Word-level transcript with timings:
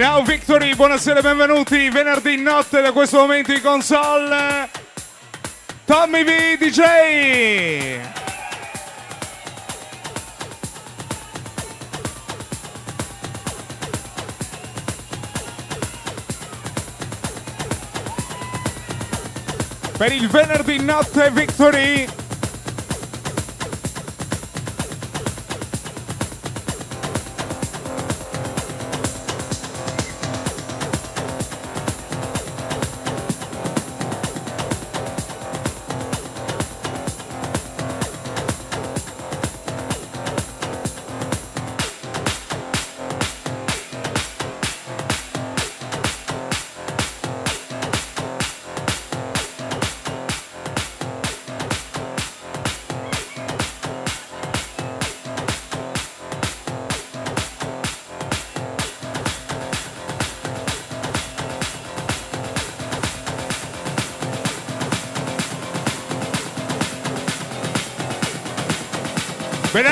Now 0.00 0.22
Victory, 0.22 0.74
buonasera 0.74 1.18
e 1.18 1.22
benvenuti. 1.22 1.90
Venerdì 1.90 2.36
notte 2.38 2.80
da 2.80 2.90
questo 2.90 3.18
momento 3.18 3.52
in 3.52 3.60
console. 3.60 4.70
Tommy 5.84 6.24
V 6.24 6.56
DJ. 6.56 8.00
per 19.98 20.12
il 20.12 20.30
venerdì 20.30 20.82
notte 20.82 21.30
Victory 21.30 22.19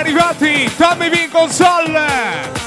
arrivati 0.08 0.70
Tommy 0.74 1.10
Vinconsol 1.10 2.57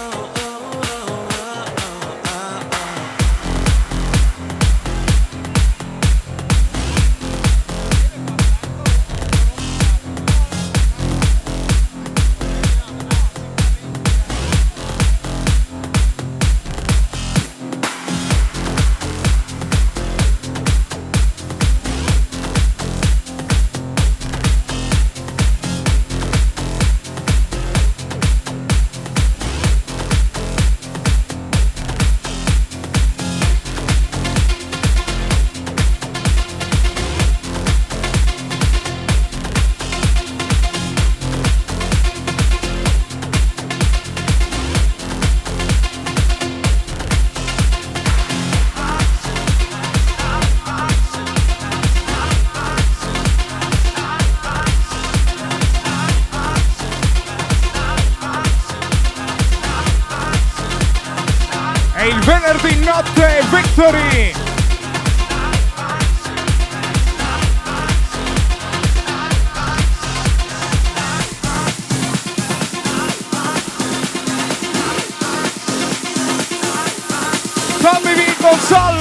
That's 78.69 79.00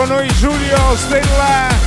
con 0.00 0.08
noi 0.08 0.32
Giulio 0.32 0.96
Stella. 0.96 1.79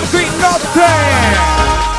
Venerdì 0.00 0.36
notte! 0.38 1.89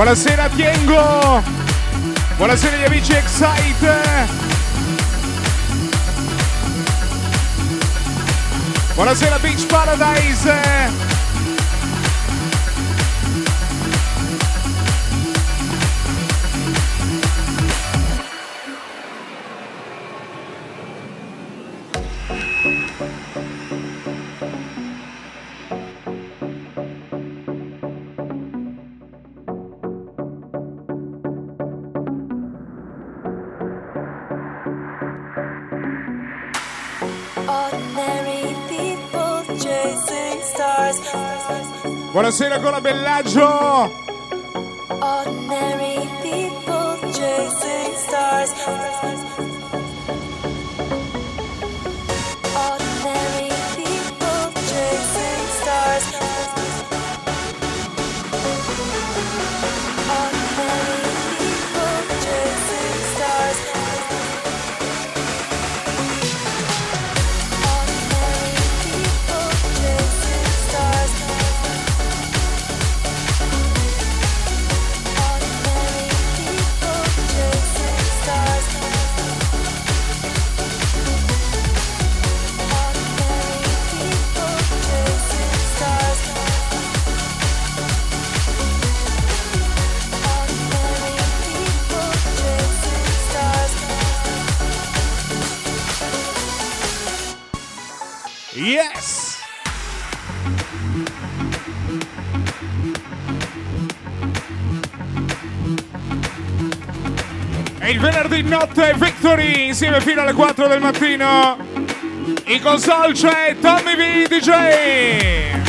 Buonasera 0.00 0.48
Tiengo! 0.48 1.42
Buonasera 2.38 2.74
agli 2.74 2.84
amici 2.84 3.12
Excite! 3.12 4.00
Buonasera 8.94 9.38
Beach 9.40 9.66
Paradise! 9.66 11.09
Buonasera 42.30 42.60
con 42.60 42.70
la 42.70 42.80
Bellaggio! 42.80 43.99
Victory 109.30 109.66
insieme 109.68 110.00
fino 110.00 110.22
alle 110.22 110.32
4 110.32 110.66
del 110.66 110.80
mattino. 110.80 111.56
In 112.46 112.60
console 112.62 113.12
c'è 113.12 113.56
Tommy 113.60 113.94
V 113.94 114.26
DJ. 114.26 115.59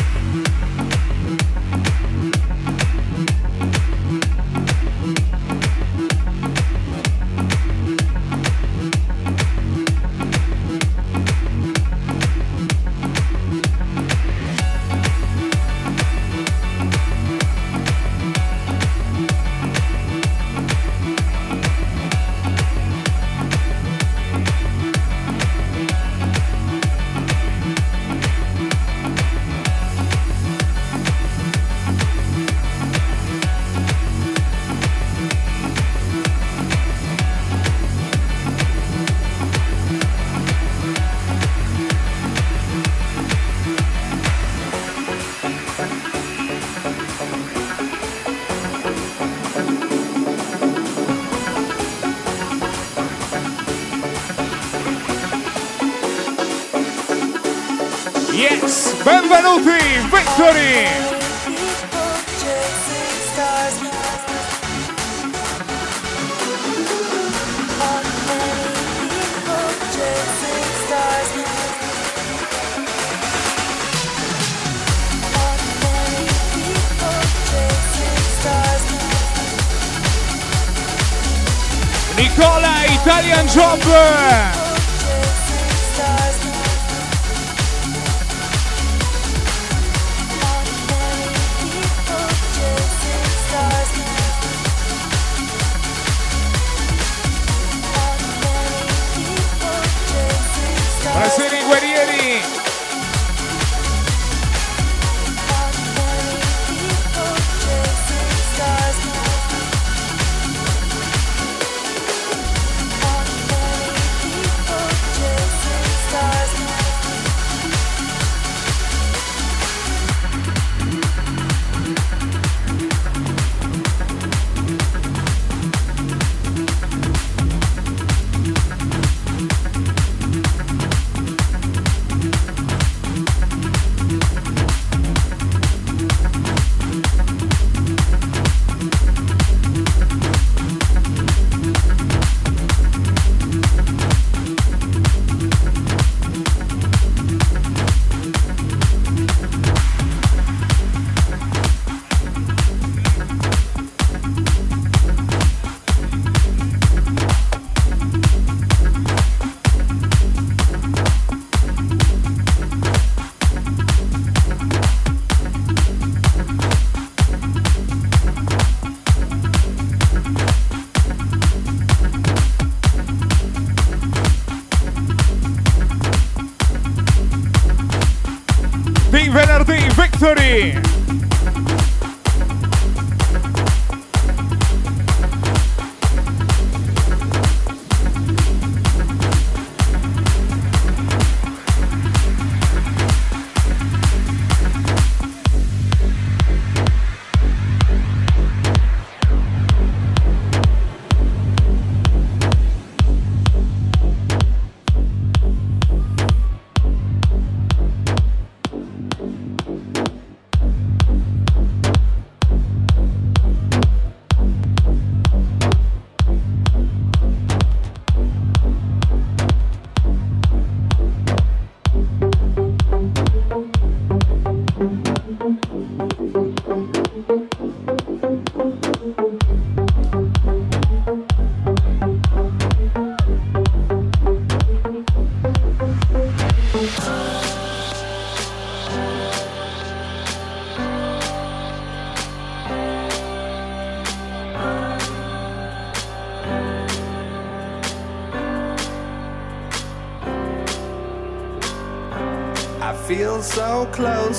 Victory! 60.38 61.11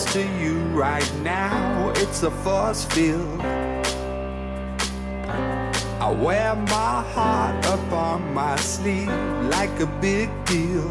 Close 0.02 0.12
to 0.14 0.22
you 0.42 0.58
right 0.74 1.12
now. 1.22 1.92
It's 1.96 2.22
a 2.22 2.30
force 2.30 2.84
field. 2.86 3.40
I 6.00 6.10
wear 6.10 6.54
my 6.54 7.02
heart 7.14 7.64
up 7.66 7.92
on 7.92 8.34
my 8.34 8.56
sleeve 8.56 9.08
like 9.50 9.80
a 9.80 9.86
big 10.00 10.28
deal. 10.44 10.90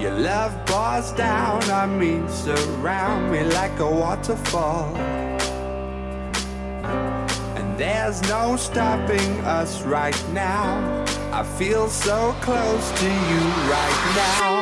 Your 0.00 0.12
love 0.18 0.54
pours 0.66 1.12
down 1.12 1.62
on 1.70 1.98
me, 1.98 2.22
surround 2.28 3.32
me 3.32 3.44
like 3.44 3.78
a 3.78 3.90
waterfall. 3.90 4.94
And 7.56 7.78
there's 7.78 8.20
no 8.22 8.56
stopping 8.56 9.40
us 9.44 9.82
right 9.82 10.20
now. 10.32 11.04
I 11.32 11.42
feel 11.58 11.88
so 11.88 12.34
close 12.40 12.90
to 13.00 13.06
you 13.06 13.40
right 13.70 14.12
now. 14.16 14.53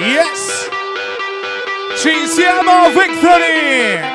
Yes! 0.00 0.70
Ci 1.96 2.26
siamo, 2.26 2.88
Victory! 2.88 4.09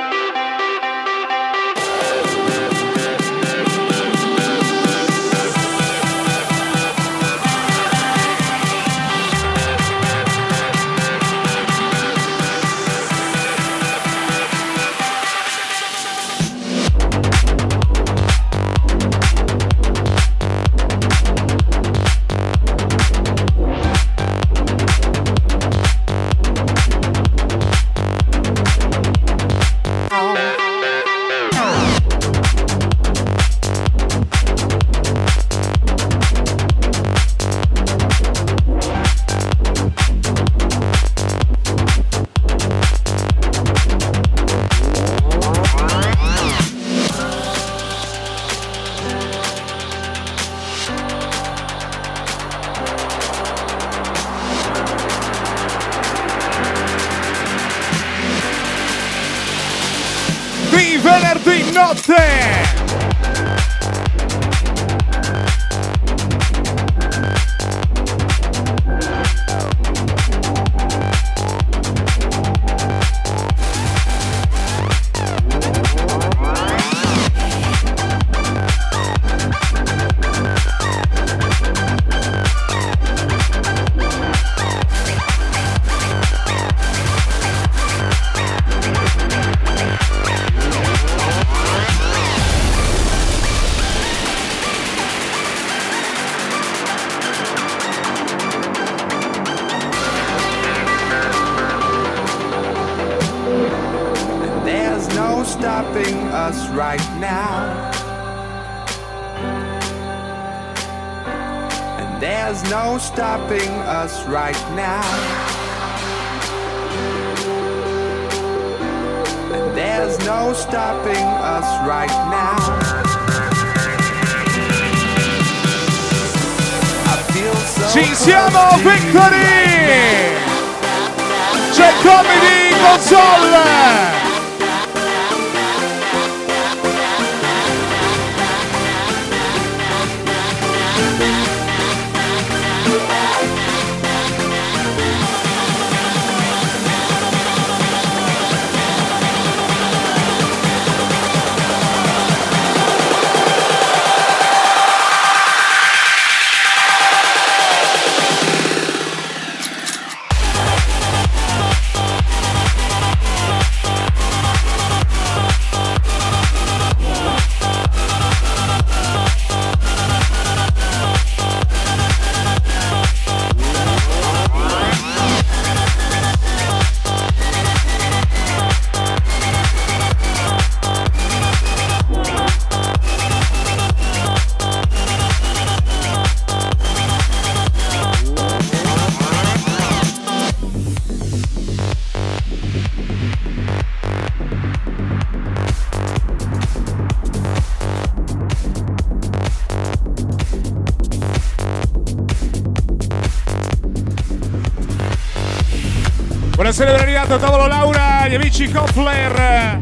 Buonasera 207.26 207.32
ben 207.32 207.32
arrivato 207.32 207.34
a 207.34 207.40
tavolo 207.40 207.68
Laura, 207.68 208.28
gli 208.28 208.36
amici 208.36 208.70
Koffler, 208.70 209.78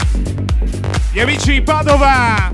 gli 1.12 1.20
amici 1.20 1.62
Padova. 1.62 2.50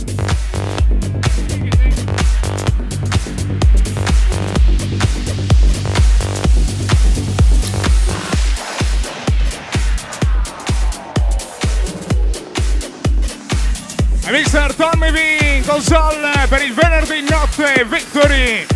E 14.25 14.31
Mr. 14.31 14.73
Tommy 14.75 15.11
V 15.11 15.55
in 15.55 15.65
console 15.65 16.47
per 16.49 16.61
il 16.63 16.73
venerdì 16.73 17.21
notte 17.29 17.85
Victory. 17.87 18.68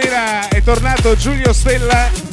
Sera 0.00 0.48
è 0.48 0.62
tornato 0.62 1.16
Giulio 1.16 1.54
Stella. 1.54 2.25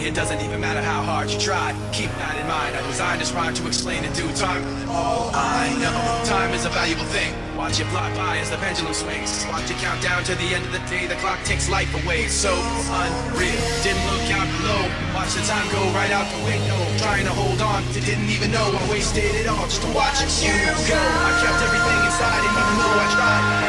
It 0.00 0.14
doesn't 0.14 0.40
even 0.40 0.60
matter 0.60 0.80
how 0.80 1.02
hard 1.04 1.28
you 1.28 1.38
try. 1.38 1.76
Keep 1.92 2.08
that 2.16 2.32
in 2.40 2.48
mind. 2.48 2.72
I 2.72 2.80
designed 2.88 3.20
this 3.20 3.32
rhyme 3.32 3.52
to 3.52 3.66
explain 3.68 4.02
in 4.02 4.12
due 4.16 4.32
time. 4.32 4.64
All 4.88 5.28
I 5.36 5.68
know, 5.76 5.92
time 6.24 6.56
is 6.56 6.64
a 6.64 6.72
valuable 6.72 7.04
thing. 7.12 7.36
Watch 7.52 7.78
it 7.80 7.86
fly 7.92 8.08
by 8.16 8.38
as 8.40 8.48
the 8.48 8.56
pendulum 8.56 8.96
swings. 8.96 9.44
Watch 9.52 9.68
it 9.68 9.76
count 9.76 10.00
down 10.00 10.24
to 10.24 10.34
the 10.40 10.56
end 10.56 10.64
of 10.64 10.72
the 10.72 10.80
day. 10.88 11.04
The 11.06 11.20
clock 11.20 11.36
takes 11.44 11.68
life 11.68 11.92
away. 12.02 12.32
So 12.32 12.48
unreal. 12.48 13.60
Didn't 13.84 14.00
look 14.08 14.24
out 14.32 14.48
below. 14.56 14.88
Watch 15.12 15.36
the 15.36 15.44
time 15.44 15.68
go 15.68 15.84
right 15.92 16.10
out 16.10 16.24
the 16.32 16.48
window. 16.48 16.80
Trying 16.96 17.28
to 17.28 17.34
hold 17.36 17.60
on 17.60 17.84
to 17.92 18.00
didn't 18.00 18.32
even 18.32 18.50
know 18.50 18.72
I 18.72 18.82
wasted 18.88 19.36
it 19.36 19.52
all 19.52 19.68
just 19.68 19.84
to 19.84 19.92
watch 19.92 20.16
it. 20.24 20.32
you 20.40 20.56
go. 20.88 20.96
I 20.96 21.30
kept 21.44 21.60
everything 21.60 22.00
inside, 22.08 22.40
and 22.40 22.56
even 22.56 22.76
though 22.80 23.04
I 23.04 23.06
tried, 23.12 23.59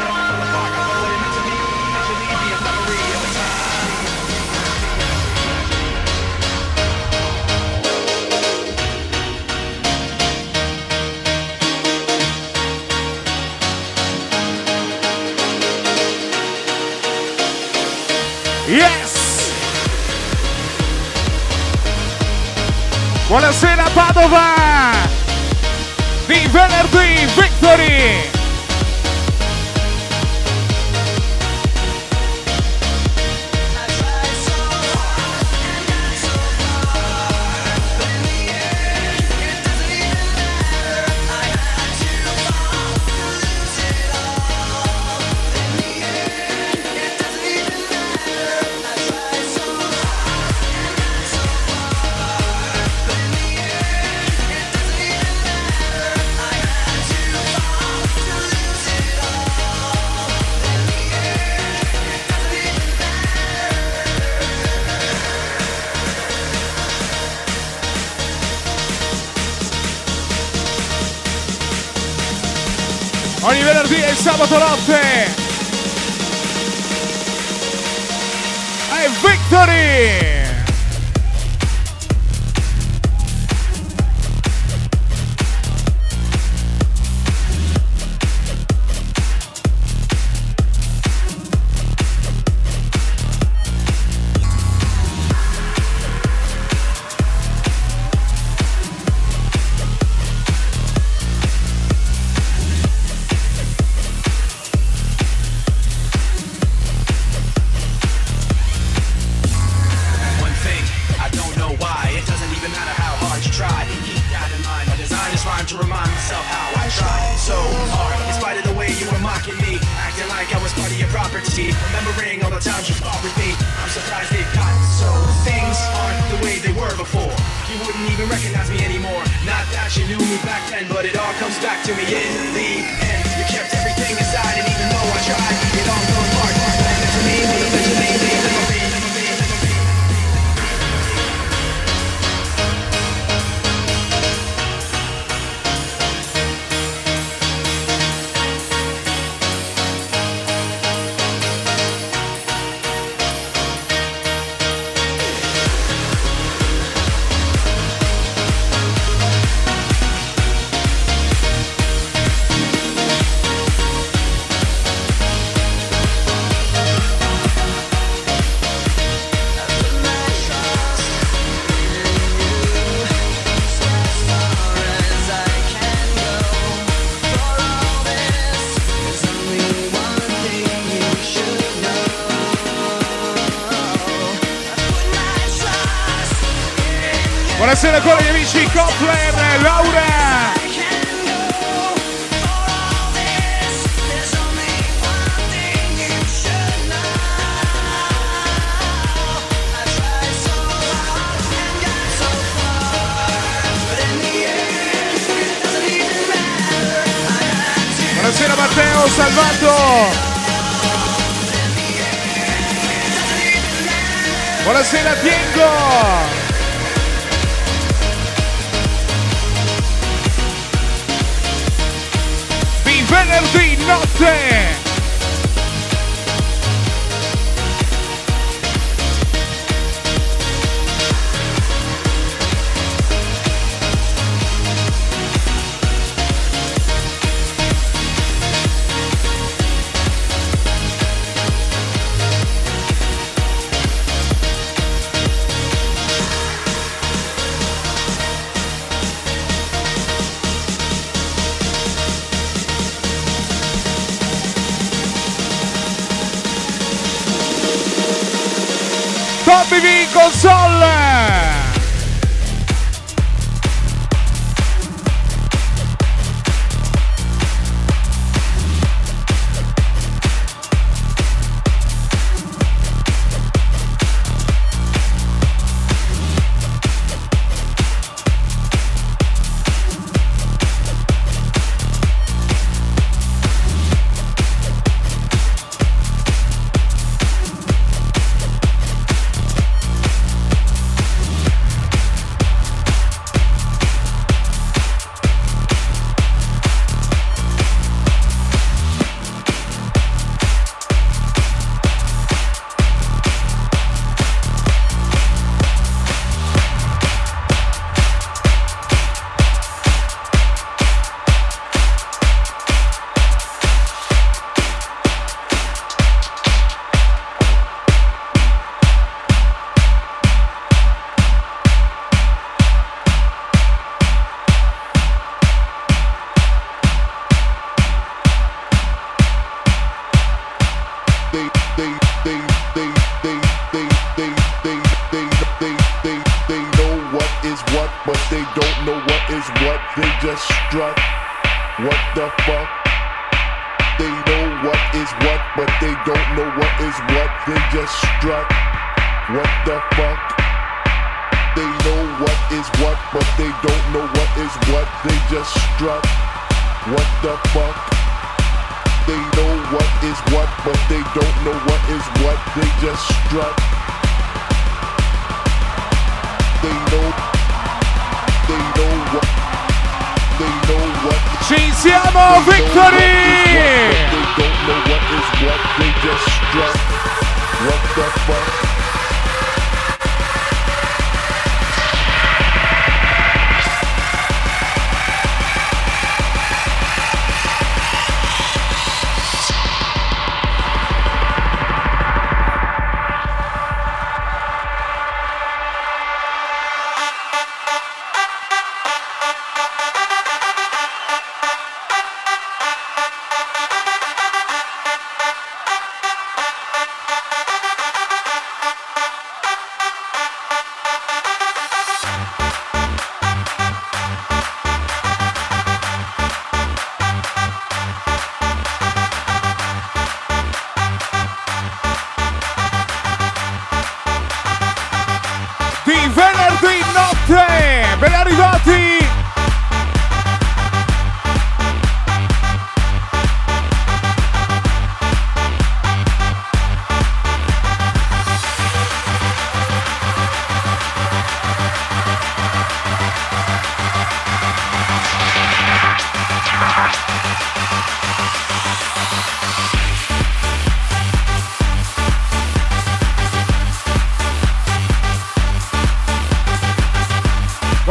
Buonasera 23.32 23.84
Padova! 23.94 24.92
Di 26.26 26.46
venerdì 26.50 27.24
Victory! 27.34 28.21
E 74.52 74.58
sabato 74.58 75.21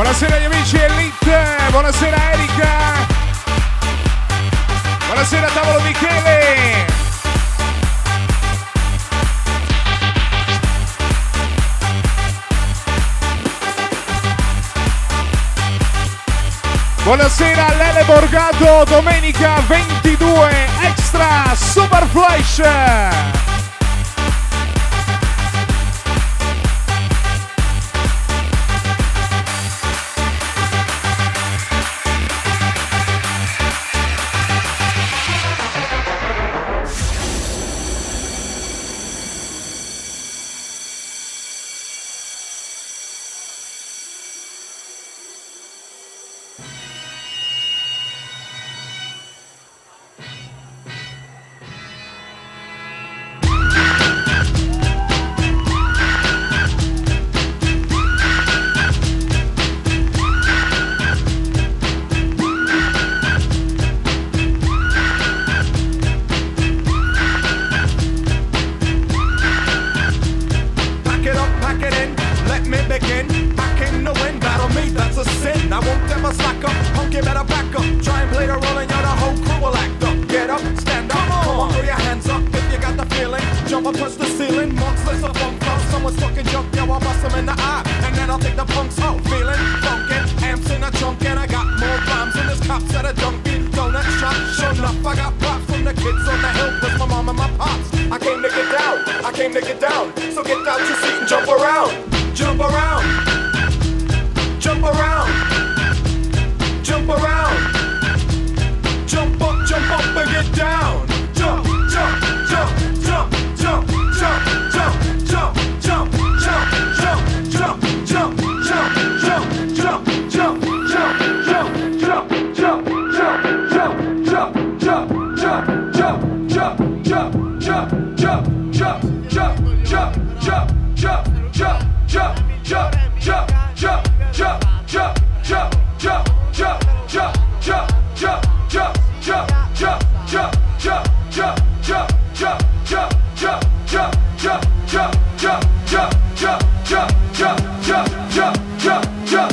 Buonasera 0.02 0.36
agli 0.36 0.46
amici 0.46 0.78
Elite, 0.78 1.46
buonasera 1.70 2.34
Erika, 2.34 3.06
buonasera 5.06 5.48
Tavolo 5.50 5.80
Michele. 5.82 6.86
Buonasera 17.04 17.68
Lele 17.76 18.04
Borgato, 18.06 18.84
domenica 18.86 19.62
22 19.68 20.68
extra 20.82 21.54
Super 21.56 22.08
Flash. 22.08 23.51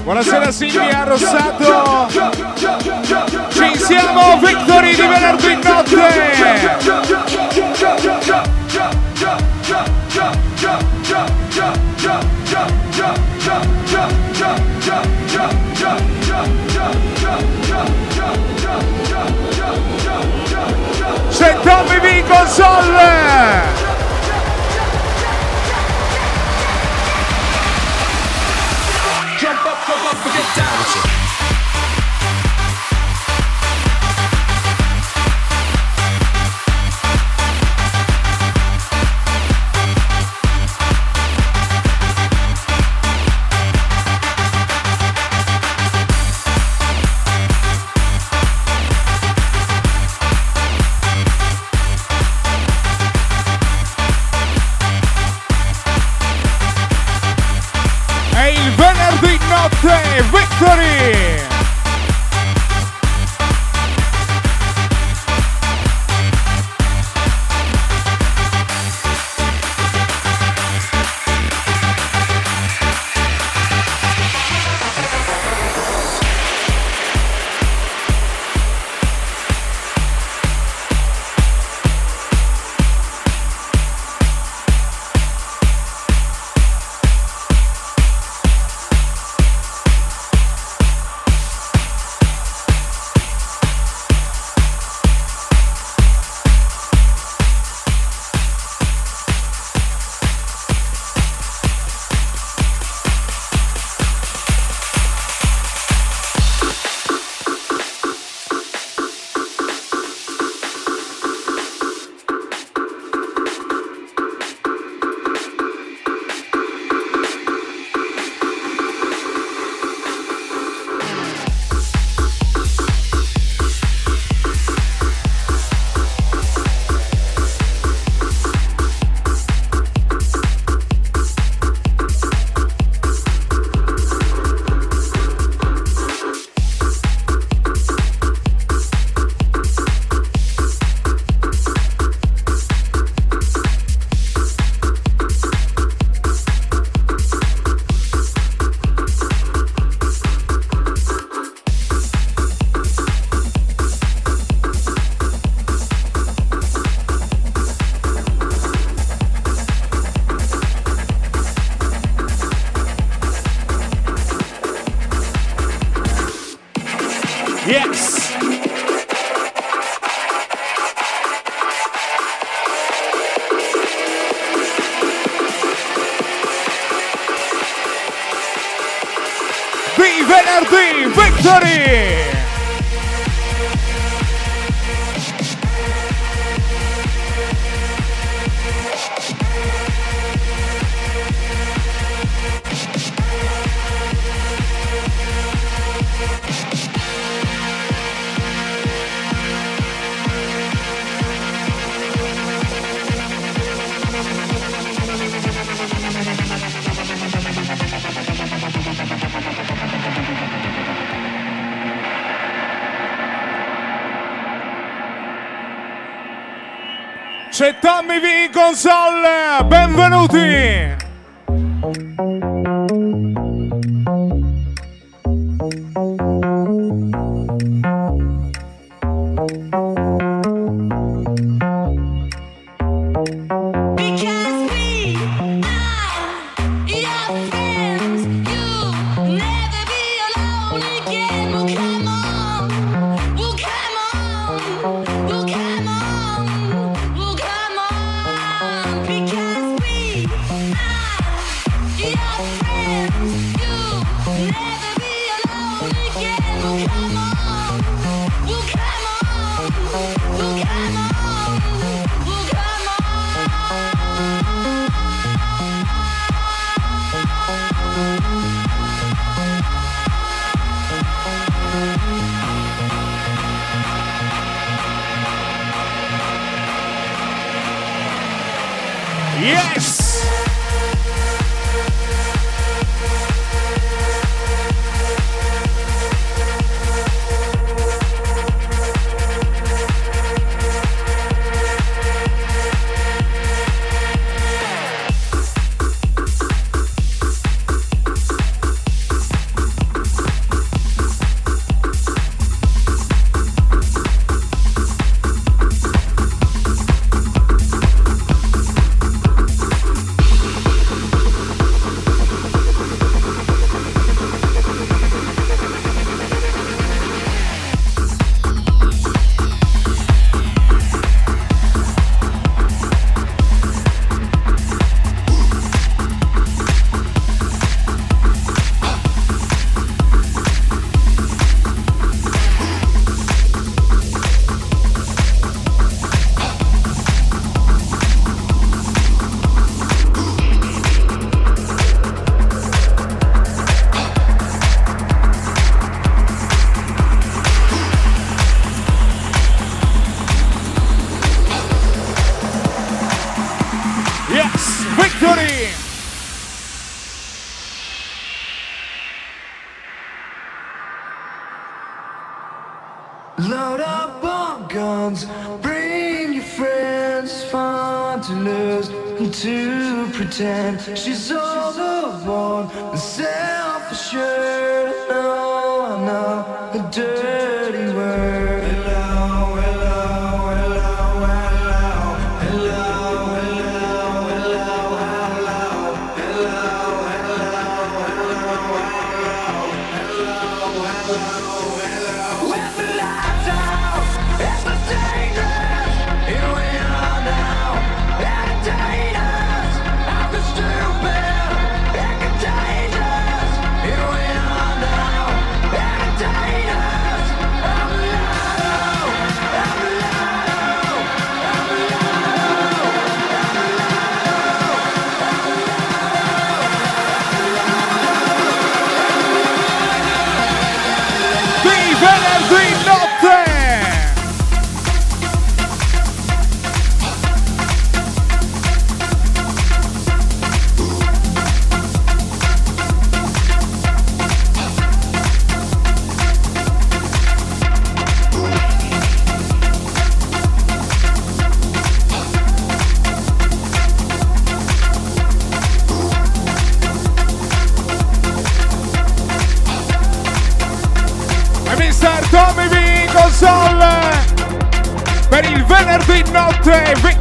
Buonasera 0.03 0.51
Silvia 0.51 1.05
Rossato 1.05 2.09
Ci 3.51 3.79
siamo 3.81 4.39
Victory 4.39 4.95
di 4.95 5.03
venerdì 5.03 5.59
notte 5.63 6.77
C'è 21.31 21.59
Tommy 21.61 21.99
V 22.01 22.27
console 22.27 23.88
Go 29.89 29.95
up 29.95 30.23
and 30.23 30.35
get 30.35 30.55
down. 30.55 31.08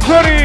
Notte 0.08 0.37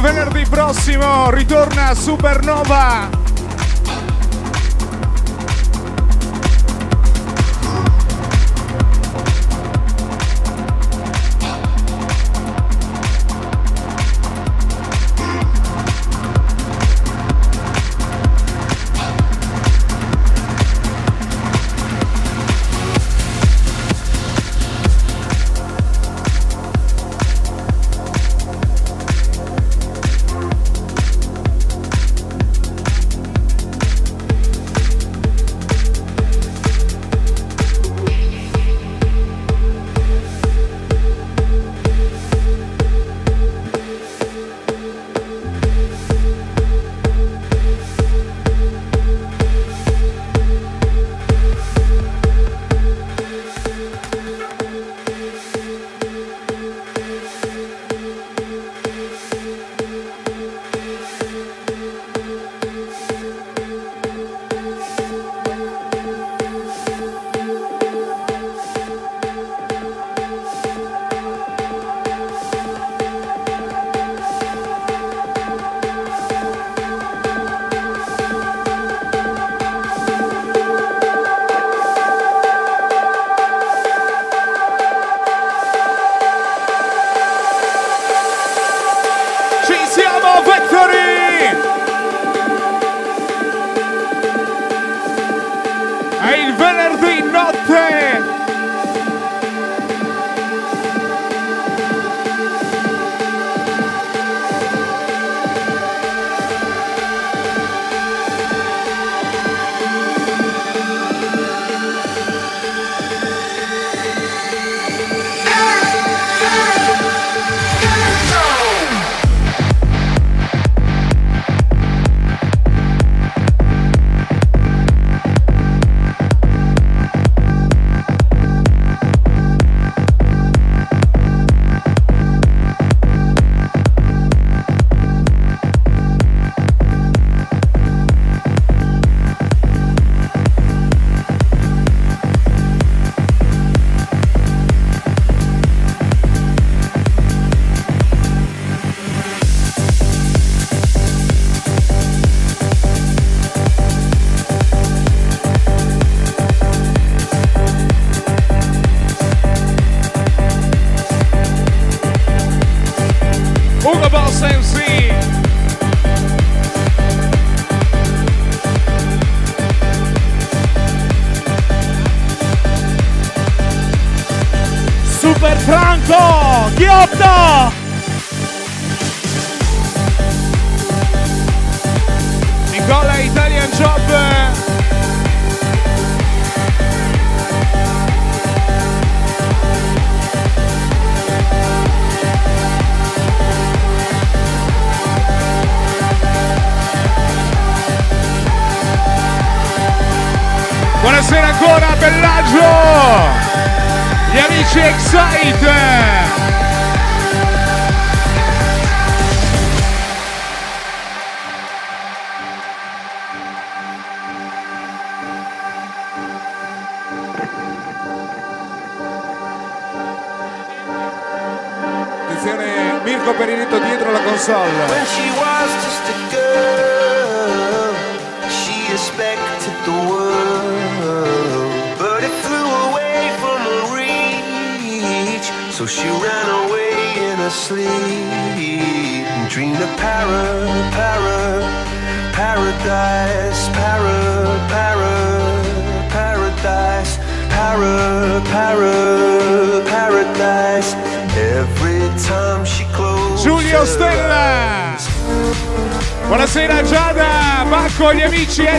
venerdì 0.00 0.44
prossimo 0.48 1.30
ritorna 1.30 1.94
Supernova. 1.94 3.27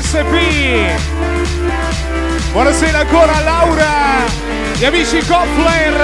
SP. 0.09 0.89
Buonasera 2.51 3.01
ancora 3.01 3.41
Laura, 3.41 4.25
gli 4.75 4.85
amici 4.85 5.23
Koffler. 5.23 5.98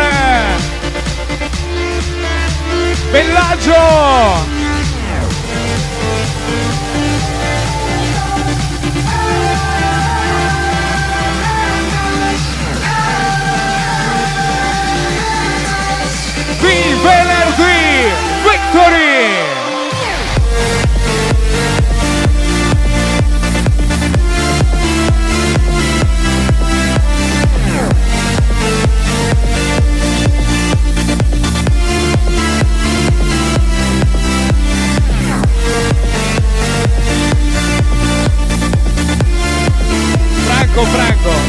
Franco 40.76 40.92
Franco. 40.92 41.45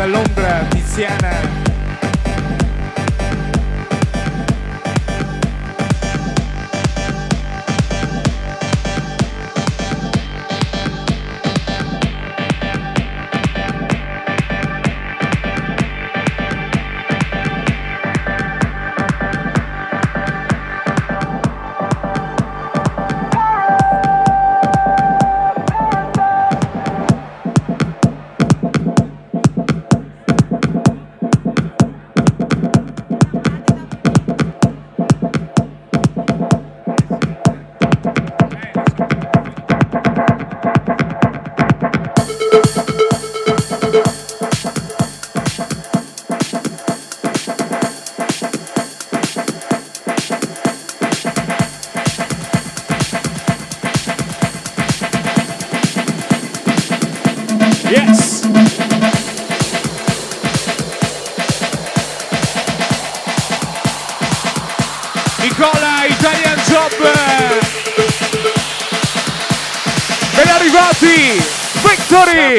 da 0.00 0.06
Londra, 0.06 0.66
Tiziana. 0.70 1.49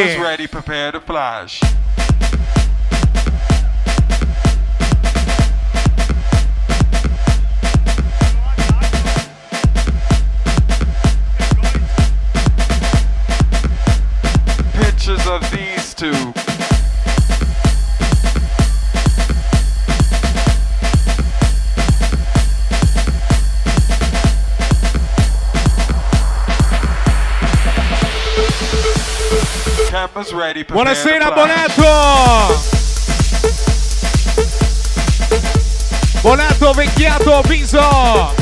was 0.06 0.18
ready, 0.18 0.48
prepare 0.48 0.92
to 0.92 1.00
flash. 1.00 1.62
Buonasera. 30.68 31.32
Bonato! 31.32 32.60
Bonato, 36.22 36.74
vecchiato, 36.74 37.42
viso! 37.48 38.41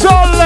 V 0.00 0.39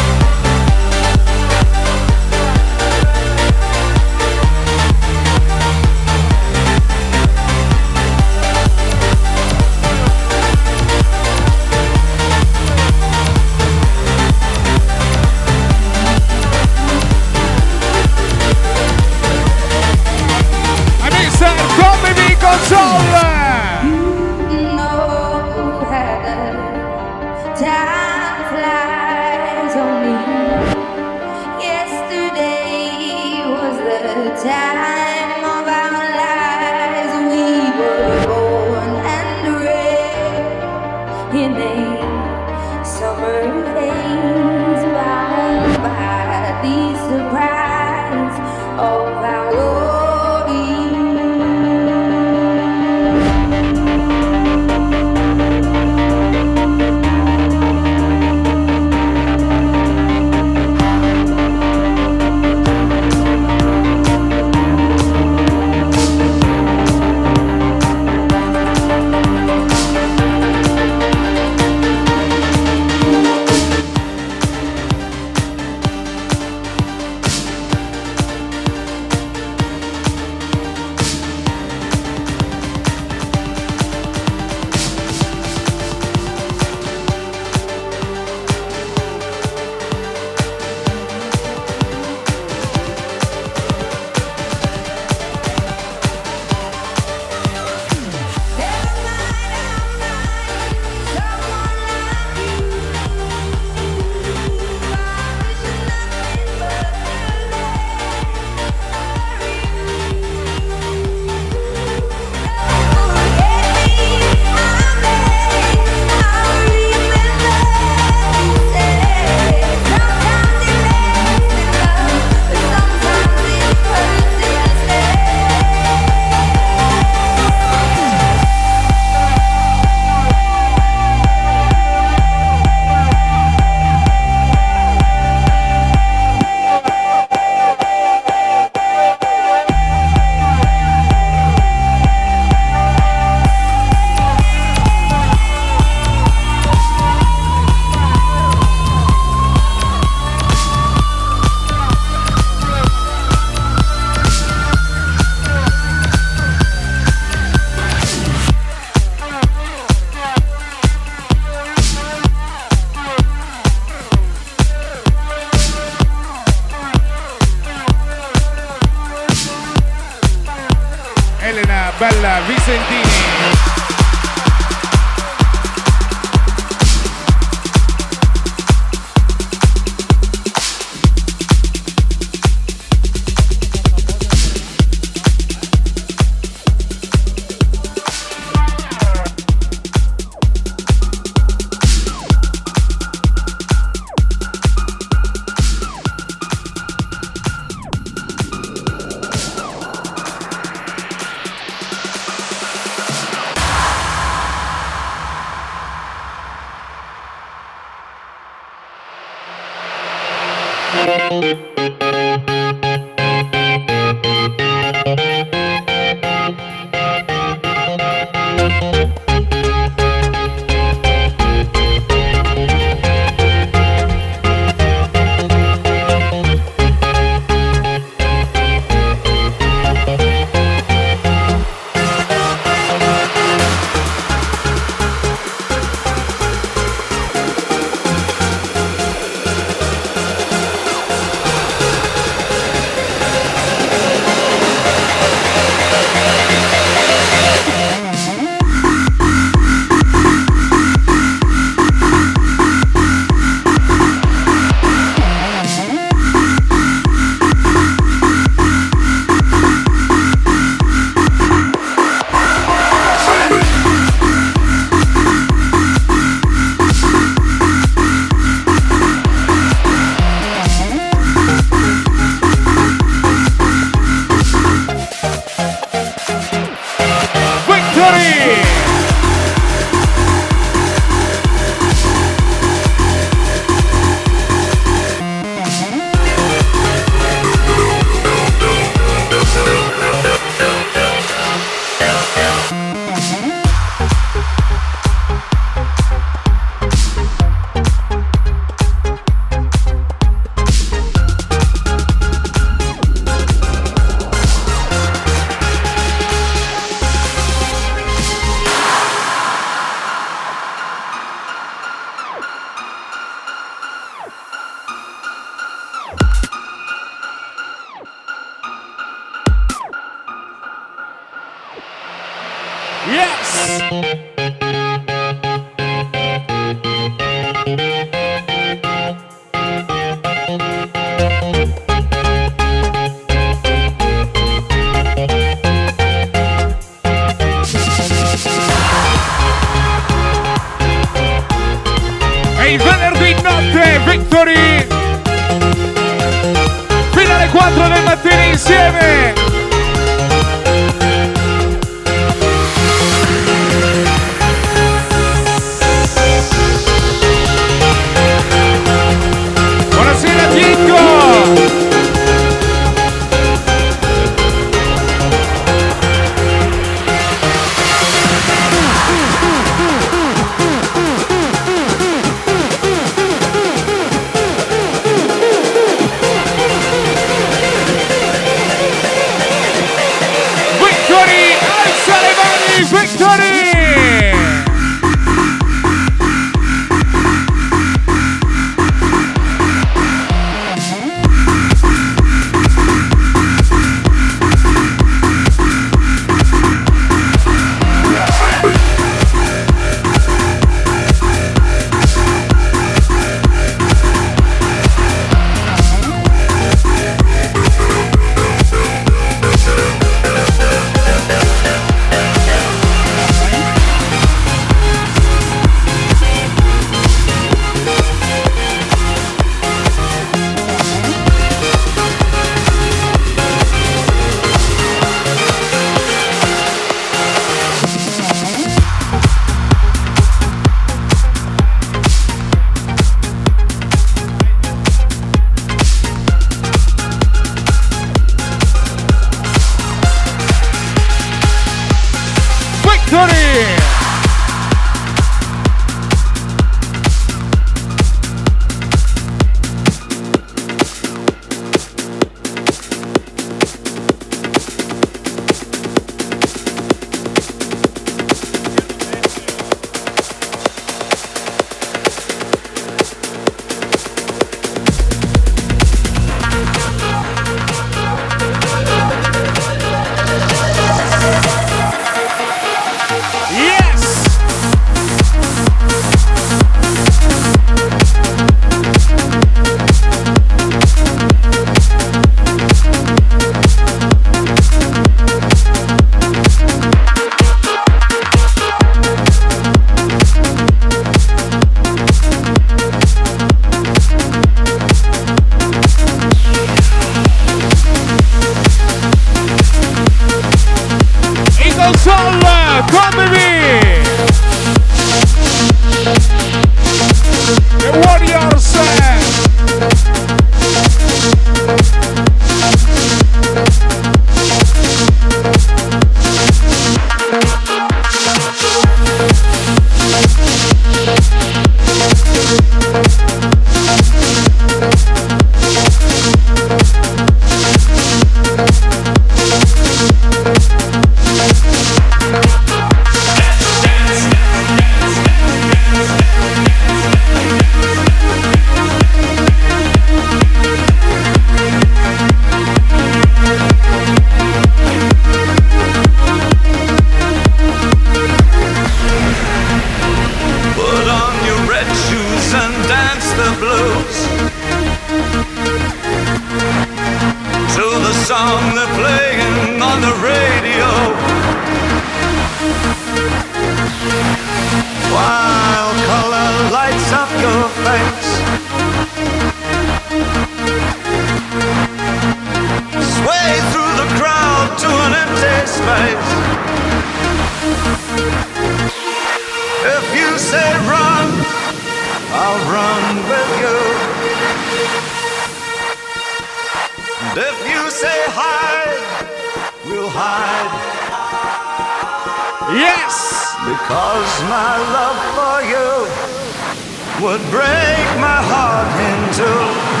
would 597.20 597.40
break 597.50 598.06
my 598.16 598.40
heart 598.48 598.88
in 598.96 599.20
two 599.36 600.00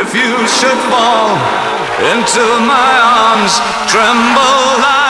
if 0.00 0.14
you 0.14 0.32
should 0.48 0.80
fall 0.88 1.36
into 2.16 2.40
my 2.64 2.92
arms, 2.98 3.60
tremble. 3.92 5.01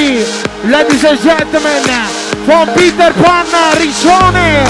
Ladies 0.00 1.04
and 1.04 1.20
gentlemen, 1.20 1.82
from 2.46 2.66
Peter 2.72 3.12
Pan, 3.20 3.44
Riccione, 3.76 4.64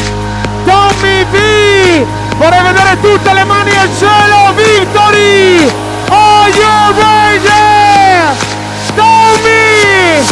Tommy 0.66 1.24
V! 1.31 2.05
Vorrei 2.36 2.62
vedere 2.62 3.01
tutte 3.01 3.32
le 3.32 3.44
mani 3.44 3.70
al 3.77 3.89
cielo, 3.97 4.52
Victory! 4.57 5.70
Are 6.09 6.51
you 6.51 6.94
ready? 6.98 7.48
Tommy! 8.97 10.24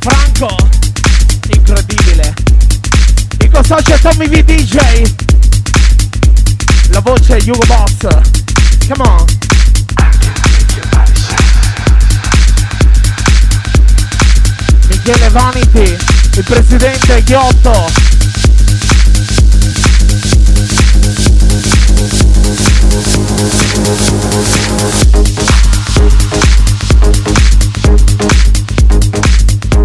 Franco! 0.00 0.54
Incredibile! 1.48 2.34
Il 3.38 3.50
consorzio 3.50 3.98
Tommy 4.02 4.28
V 4.28 4.44
DJ! 4.44 5.31
La 7.32 7.38
voce 7.38 7.46
è 7.46 7.50
Hugo 7.50 7.64
Boss! 7.66 8.06
Come 8.88 9.08
on! 9.08 9.24
Michele 14.88 15.28
Vanity, 15.30 15.96
il 16.34 16.44
presidente 16.44 17.22
Ghiotto! 17.22 17.90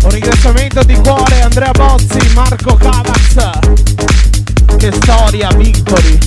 Un 0.01 0.09
ringraziamento 0.09 0.83
di 0.83 0.95
cuore 0.95 1.41
Andrea 1.41 1.71
Bozzi, 1.71 2.19
Marco 2.33 2.75
Cavax. 2.75 3.59
Che 4.75 4.91
storia, 4.91 5.49
Victory. 5.53 6.26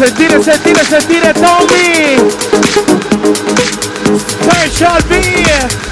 Sentire, 0.00 0.42
sentire, 0.42 0.82
sentire 0.82 1.34
Tommy! 1.34 2.16
Special 4.16 5.02
B! 5.10 5.89